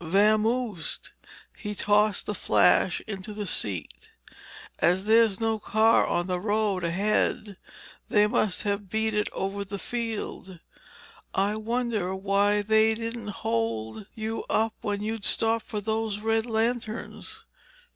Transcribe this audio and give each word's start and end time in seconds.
"Vamoosed!" 0.03 1.11
He 1.55 1.75
tossed 1.75 2.25
the 2.25 2.33
flash 2.33 3.03
onto 3.07 3.35
the 3.35 3.45
seat. 3.45 4.09
"As 4.79 5.05
there's 5.05 5.39
no 5.39 5.59
car 5.59 6.07
on 6.07 6.25
the 6.25 6.39
road 6.39 6.83
ahead 6.83 7.55
they 8.09 8.25
must 8.25 8.63
have 8.63 8.89
beat 8.89 9.13
it 9.13 9.29
over 9.31 9.63
the 9.63 9.77
field. 9.77 10.59
I 11.35 11.55
wonder 11.55 12.15
why 12.15 12.63
they 12.63 12.95
didn't 12.95 13.27
hold 13.45 14.07
you 14.15 14.43
up 14.49 14.73
when 14.81 15.03
you'd 15.03 15.23
stopped 15.23 15.67
for 15.67 15.79
those 15.79 16.17
red 16.17 16.47
lanterns? 16.47 17.45